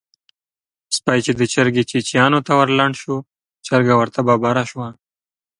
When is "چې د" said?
1.25-1.41